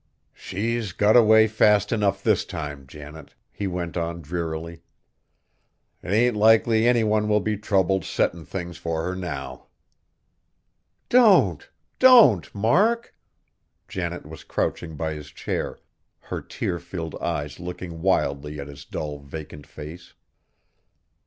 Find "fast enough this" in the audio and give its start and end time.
1.45-2.43